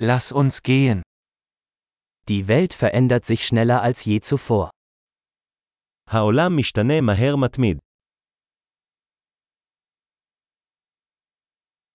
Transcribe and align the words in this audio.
Lass 0.00 0.30
uns 0.30 0.62
gehen. 0.62 1.02
Die 2.28 2.46
Welt 2.46 2.72
verändert 2.72 3.24
sich 3.24 3.44
schneller 3.44 3.82
als 3.82 4.04
je 4.04 4.20
zuvor. 4.20 4.70
העולם 6.08 6.56
משתנה 6.56 7.00
מהר 7.00 7.36
מתמיד. 7.36 7.78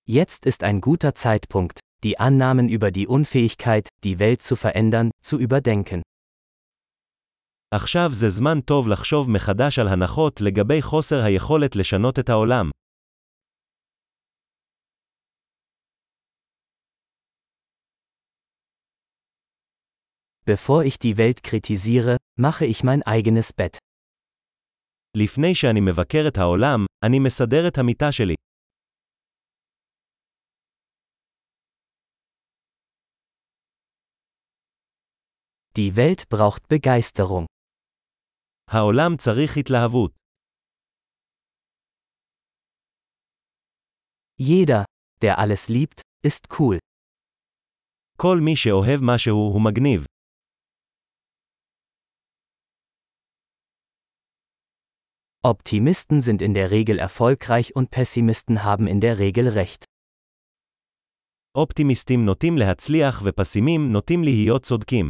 Jetzt 0.06 0.46
ist 0.46 0.64
ein 0.64 0.82
guter 0.82 1.16
Zeitpunkt, 1.16 1.80
die 2.04 2.20
Annahmen 2.20 2.68
über 2.68 2.92
die 2.92 3.08
Unfähigkeit, 3.08 3.88
die 4.04 4.20
Welt 4.20 4.42
zu 4.42 4.58
verändern, 4.58 5.12
zu 5.24 5.40
überdenken. 5.40 6.02
עכשיו 7.72 8.10
זה 8.14 8.30
זמן 8.30 8.62
טוב 8.62 8.88
לחשוב 8.88 9.30
מחדש 9.30 9.80
על 9.80 9.88
הנחות 9.88 10.42
לגבי 10.42 10.82
חוסר 10.82 11.24
היכולת 11.24 11.76
לשנות 11.76 12.20
את 12.20 12.30
העולם. 12.30 12.70
Bevor 20.47 20.85
ich 20.85 20.99
die 20.99 21.17
Welt 21.17 21.43
kritisiere, 21.43 22.17
mache 22.39 22.65
ich 22.65 22.83
mein 22.83 23.03
eigenes 23.03 23.53
Bett. 23.53 23.79
לפני 25.17 25.55
שאני 25.55 25.81
מבקר 25.81 26.25
את 26.29 26.39
העולם, 26.39 26.87
אני 27.05 27.19
מסדר 27.19 27.69
את 27.69 27.79
המיטה 27.79 28.13
שלי. 28.13 28.35
Die 35.79 35.97
Welt 35.97 36.29
braucht 36.29 36.63
Begeisterung. 36.69 37.47
העולם 38.71 39.17
צריך 39.17 39.57
התלהבות. 39.57 40.13
Jeder, 44.41 44.85
der 45.23 45.39
alles 45.39 45.69
liebt, 45.69 46.01
ist 46.27 46.49
cool. 46.59 46.79
כל 48.17 48.39
מי 48.45 48.57
שאוהב 48.57 49.01
משהו 49.03 49.37
הוא 49.37 49.63
מגניב. 49.65 50.05
Optimisten 55.49 56.21
sind 56.21 56.43
in 56.43 56.53
der 56.53 56.71
Regel 56.71 56.99
erfolgreich 56.99 57.75
und 57.75 57.91
Pessimisten 57.91 58.65
haben 58.65 58.87
in 58.87 59.01
der 59.01 59.19
Regel 59.19 59.49
recht. 59.49 59.85
אופטימיסטים 61.55 62.25
נוטים 62.25 62.59
להצליח 62.59 63.23
ופסימים 63.25 63.93
נוטים 63.93 64.25
להיות 64.25 64.63
צודקים. 64.63 65.09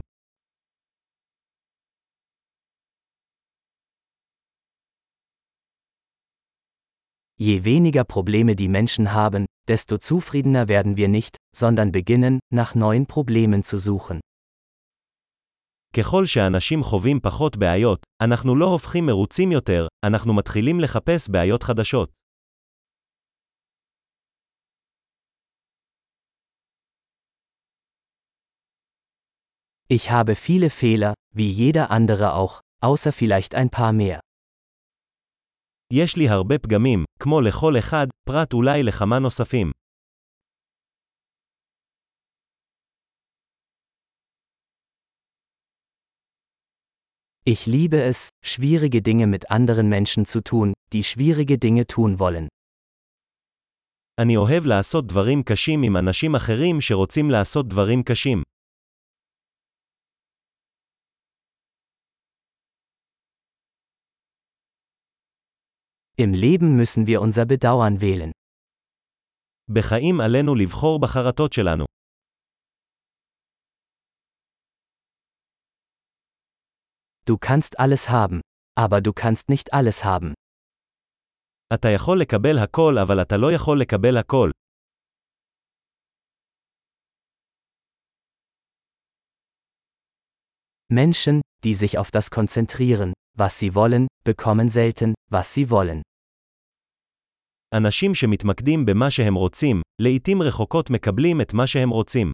Je 7.41 7.65
weniger 7.65 8.05
Probleme 8.05 8.55
die 8.55 8.69
Menschen 8.69 9.13
haben, 9.13 9.47
desto 9.69 9.99
zufriedener 9.99 10.69
werden 10.69 10.97
wir 10.97 11.09
nicht, 11.09 11.37
sondern 11.57 11.91
beginnen, 11.91 12.39
nach 12.53 12.75
neuen 12.77 13.07
Problemen 13.07 13.63
zu 13.65 13.79
suchen. 13.79 14.21
ככל 15.98 16.26
שאנשים 16.26 16.84
חווים 16.84 17.20
פחות 17.20 17.58
בעיות, 17.58 18.06
אנחנו 18.22 18.56
לא 18.56 18.66
הופכים 18.66 19.06
מרוצים 19.06 19.52
יותר, 19.52 19.88
אנחנו 20.06 20.34
מתחילים 20.34 20.80
לחפש 20.80 21.30
בעיות 21.30 21.64
חדשות. 21.64 22.10
Ich 29.90 30.10
habe 30.10 30.36
viele 30.36 30.70
Fehler, 30.70 31.14
wie 31.36 31.52
jeder 31.52 31.92
andere 31.92 32.34
auch, 32.34 32.62
außer 32.82 33.12
vielleicht 33.12 33.56
ein 33.56 33.70
paar 33.70 33.92
mehr. 33.92 34.20
יש 35.94 36.18
לי 36.18 36.30
הרבה 36.30 36.58
פגמים, 36.60 37.04
כמו 37.20 37.42
לכל 37.42 37.74
אחד, 37.80 38.08
פרט 38.30 38.54
אולי 38.54 38.84
לכמה 38.84 39.20
נוספים. 39.20 39.72
Ich 47.51 47.65
liebe 47.65 48.03
es, 48.03 48.29
schwierige 48.45 49.01
Dinge 49.01 49.27
mit 49.27 49.51
anderen 49.51 49.89
Menschen 49.89 50.27
zu 50.27 50.43
tun, 50.43 50.75
die 50.93 51.03
schwierige 51.03 51.57
Dinge 51.57 51.87
tun 51.87 52.19
wollen. 52.19 52.49
אני 54.21 54.37
אוהב 54.37 54.67
לעשות 54.67 55.07
דברים 55.07 55.43
קשים 55.43 55.83
עם 55.83 55.97
אנשים 55.97 56.35
אחרים 56.35 56.81
שרוצים 56.81 57.31
לעשות 57.31 57.69
דברים 57.69 58.03
קשים. 58.03 58.43
Im 66.21 66.35
Leben 66.35 66.77
müssen 66.77 67.07
wir 67.07 67.23
unser 67.23 67.47
Bedauern 67.47 68.01
wählen. 68.01 68.31
בחיים 69.69 70.21
עלינו 70.21 70.55
לבחור 70.55 71.01
בחרטות 71.01 71.53
שלנו. 71.53 71.85
Du 77.25 77.37
kannst 77.39 77.79
alles 77.79 78.09
haben, 78.11 78.41
aber 78.75 79.01
du 79.01 79.13
kannst 79.13 79.49
nicht 79.49 79.73
alles 79.73 80.05
haben. 80.05 80.35
אתה 81.75 81.89
יכול 81.89 82.21
לקבל 82.21 82.59
הכל 82.59 82.99
אבל 82.99 83.23
אתה 83.23 83.37
לא 83.37 83.53
יכול 83.53 83.81
לקבל 83.81 84.17
הכל. 84.17 84.51
Menschen, 90.91 91.43
die 91.65 91.75
sich 91.75 91.99
auf 91.99 92.11
das 92.11 92.31
konzentrieren, 92.31 93.13
was 93.37 93.59
sie 93.59 93.75
wollen, 93.75 94.07
bekommen 94.25 94.69
selten, 94.71 95.15
was 95.31 95.55
sie 95.55 95.71
wollen. 95.71 96.03
אנשים 97.75 98.15
שמתמקדים 98.15 98.87
במה 98.87 99.11
שהם 99.11 99.35
רוצים, 99.35 99.83
לעתים 100.03 100.43
רחוקות 100.43 100.91
מקבלים 100.91 101.41
את 101.41 101.53
מה 101.53 101.67
שהם 101.67 101.91
רוצים. 101.91 102.33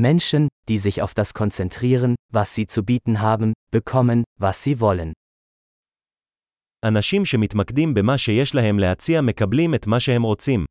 Menschen, 0.00 0.48
die 0.68 0.78
sich 0.78 1.02
auf 1.02 1.14
das 1.14 1.34
konzentrieren, 1.34 2.14
was 2.32 2.54
sie 2.54 2.66
zu 2.66 2.84
bieten 2.84 3.20
haben, 3.20 3.52
bekommen, 3.70 4.24
was 4.40 4.64
sie 4.64 4.80
wollen. 4.80 5.12
אנשים 6.84 7.24
שמתמקדים 7.24 7.94
במה 7.94 8.18
שיש 8.18 8.54
להם 8.54 8.78
להציע 8.78 9.20
מקבלים 9.20 9.74
את 9.74 9.86
מה 9.86 10.00
שהם 10.00 10.22
רוצים. 10.22 10.64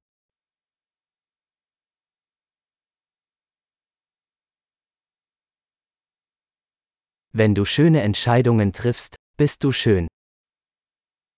Wenn 7.34 7.54
du 7.54 7.64
schöne 7.66 8.02
Entscheidungen 8.02 8.72
triffst, 8.74 9.16
bist 9.38 9.64
du 9.64 9.72
schön. 9.72 10.08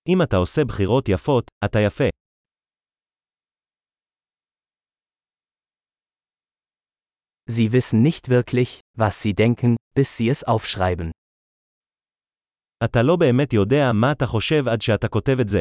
אם 0.08 0.22
אתה 0.22 0.38
עושה 0.38 0.66
בחירות 0.66 1.10
יפות, 1.10 1.52
אתה 1.66 1.80
יפה. 1.80 2.10
Sie 7.50 7.72
wissen 7.72 8.02
nicht 8.02 8.30
wirklich, 8.30 8.80
was 8.98 9.22
sie 9.22 9.34
denken, 9.34 9.76
bis 9.96 10.18
sie 10.18 10.30
es 10.30 10.44
aufschreiben. 10.44 11.12
אתה 12.84 13.04
לא 13.04 13.16
באמת 13.16 13.54
יודע 13.54 13.92
מה 13.94 14.12
אתה 14.12 14.26
חושב 14.26 14.68
עד 14.68 14.82
שאתה 14.82 15.08
כותב 15.08 15.38
את 15.42 15.50
זה. 15.50 15.60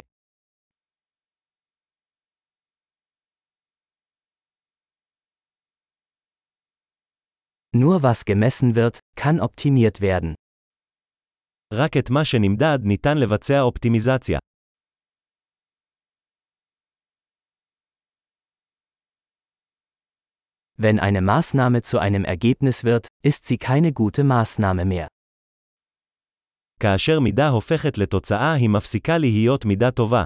Nur 7.76 8.02
was 8.02 8.24
gemessen 8.24 8.74
wird, 8.74 8.98
kann 9.16 9.40
optimiert 9.40 10.00
werden. 10.00 10.34
רק 11.74 11.96
את 11.96 12.10
מה 12.10 12.24
שנמדד 12.24 12.78
ניתן 12.82 13.18
לבצע 13.18 13.60
אופטימיזציה. 13.60 14.38
Wenn 20.82 20.98
eine 20.98 21.20
Maßnahme 21.20 21.82
zu 21.82 21.98
einem 21.98 22.24
Ergebnis 22.24 22.84
wird, 22.84 23.08
ist 23.22 23.44
sie 23.44 23.58
keine 23.58 23.92
gute 23.92 24.24
Maßnahme 24.24 24.84
mehr. 24.84 25.08
כאשר 26.80 27.20
מידה 27.20 27.48
הופכת 27.48 27.98
לתוצאה 27.98 28.52
היא 28.52 28.68
מפסיקה 28.68 29.18
להיות 29.18 29.64
מידה 29.64 29.90
טובה. 29.90 30.24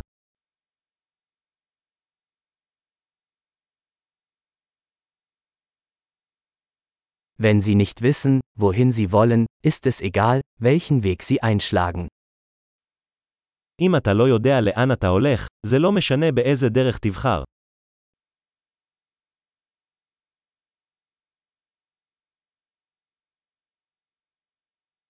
Wenn 7.37 7.61
sie 7.61 7.75
nicht 7.75 8.03
wissen, 8.03 8.41
wohin 8.55 8.93
sie 8.93 9.11
wollen, 9.11 9.47
ist 9.67 9.87
es 9.87 10.01
egal, 10.01 10.41
welchen 10.61 11.03
Weg 11.03 11.23
sie 11.23 11.43
einschlagen. 11.43 12.07
אם 13.81 13.97
אתה 13.97 14.15
לא 14.15 14.29
יודע 14.29 14.61
לאן 14.61 14.93
אתה 14.93 15.09
הולך, 15.09 15.47
זה 15.67 15.79
לא 15.79 15.93
משנה 15.93 16.33
באיזה 16.33 16.69
דרך 16.69 16.99
תבחר. 16.99 17.43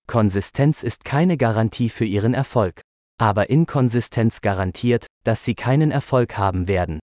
Konsistenz 0.08 0.82
ist 0.82 1.04
keine 1.04 1.36
Garantie 1.36 1.88
für 1.88 2.04
ihren 2.04 2.34
Erfolg. 2.34 2.82
Aber 3.20 3.48
Inkonsistenz 3.50 4.40
garantiert, 4.40 5.06
dass 5.24 5.44
sie 5.44 5.54
keinen 5.54 5.90
Erfolg 5.90 6.36
haben 6.36 6.68
werden. 6.68 6.98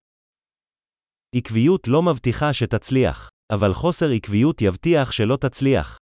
עקביות 1.36 1.88
לא 1.88 2.02
מבטיחה 2.04 2.54
שתצליח, 2.54 3.30
אבל 3.54 3.74
חוסר 3.74 4.06
עקביות 4.16 4.62
יבטיח 4.62 5.12
שלא 5.12 5.38
תצליח. 5.38 5.98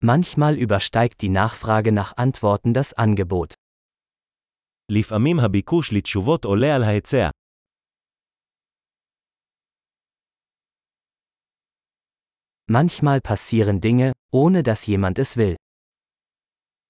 Manchmal 0.00 0.54
übersteigt 0.54 1.22
die 1.22 1.28
Nachfrage 1.28 1.90
nach 1.90 2.16
Antworten 2.16 2.72
das 2.72 2.94
Angebot. 2.94 3.54
לפעמים 4.90 5.40
הביקוש 5.40 5.92
לתשובות 5.92 6.44
עולה 6.44 6.76
על 6.76 6.82
ההיצע. 6.82 7.28
Manchmal 12.70 13.20
passieren 13.20 13.80
Dinge, 13.80 14.12
ohne 14.30 14.62
dass 14.62 14.86
jemand 14.86 15.18
es 15.18 15.36
will. 15.36 15.56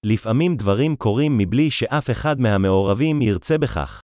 לפעמים 0.05 0.55
דברים 0.55 0.95
קורים 0.95 1.37
מבלי 1.37 1.71
שאף 1.71 2.09
אחד 2.09 2.39
מהמעורבים 2.39 3.21
ירצה 3.21 3.57
בכך. 3.57 4.01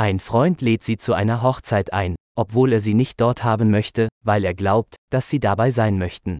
Ein 0.00 0.20
Freund 0.20 0.60
lädt 0.60 0.84
sie 0.84 0.96
zu 0.96 1.12
einer 1.12 1.42
Hochzeit 1.42 1.92
ein, 1.92 2.14
obwohl 2.38 2.72
er 2.72 2.80
sie 2.80 2.94
nicht 2.94 3.20
dort 3.20 3.42
haben 3.42 3.70
möchte, 3.72 4.08
weil 4.24 4.44
er 4.44 4.54
glaubt, 4.54 4.94
dass 5.12 5.28
sie 5.28 5.40
dabei 5.40 5.70
sein 5.70 5.98
möchten. 5.98 6.38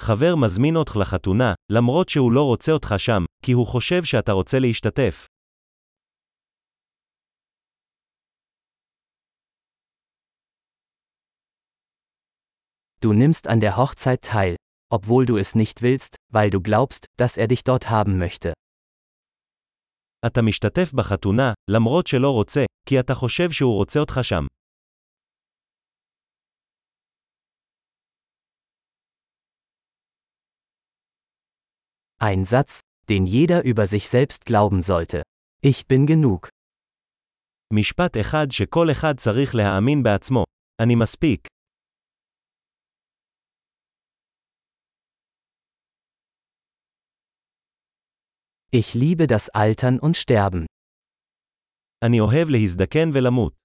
חבר 0.00 0.34
מזמין 0.36 0.76
אותך 0.76 0.96
לחתונה, 0.96 1.54
למרות 1.72 2.08
שהוא 2.08 2.32
לא 2.32 2.42
רוצה 2.42 2.72
אותך 2.72 2.94
שם, 2.98 3.24
כי 3.44 3.52
הוא 3.52 3.66
חושב 3.66 4.04
שאתה 4.04 4.32
רוצה 4.32 4.58
להשתתף. 4.58 5.26
Du 13.02 13.12
nimmst 13.12 13.46
an 13.46 13.60
der 13.60 13.76
Hochzeit 13.76 14.22
teil, 14.22 14.56
obwohl 14.90 15.24
du 15.24 15.36
es 15.36 15.54
nicht 15.54 15.82
willst, 15.82 16.16
weil 16.32 16.50
du 16.50 16.60
glaubst, 16.60 17.06
dass 17.16 17.36
er 17.36 17.46
dich 17.46 17.62
dort 17.62 17.90
haben 17.90 18.18
möchte. 18.18 18.52
אתה 20.26 20.42
משתתף 20.42 20.92
בחתונה, 20.92 21.52
למרות 21.70 22.06
שלא 22.06 22.30
רוצה, 22.30 22.64
כי 22.88 23.00
אתה 23.00 23.14
חושב 23.14 23.50
שהוא 23.50 23.74
רוצה 23.74 24.00
אותך 24.00 24.20
שם. 24.22 24.46
Ein 32.20 32.44
Satz, 32.44 32.80
den 33.08 33.26
jeder 33.26 33.62
über 33.62 33.86
sich 33.86 34.08
selbst 34.08 34.44
glauben 34.44 34.82
sollte. 34.82 35.22
Ich 35.62 35.86
bin 35.86 36.06
genug. 36.06 36.48
משפט 37.72 38.16
אחד 38.20 38.46
שכל 38.50 38.90
אחד 38.92 39.16
צריך 39.16 39.54
להאמין 39.54 40.02
בעצמו. 40.02 40.44
אני 40.82 40.94
מספיק. 40.94 41.48
Ich 48.72 48.94
liebe 48.94 49.26
das 49.26 49.48
Altern 49.48 49.98
und 49.98 50.16
Sterben. 50.16 50.66
אני 52.04 52.20
אוהב 52.20 52.48
להזדקן 52.50 53.10
ולמות. 53.14 53.61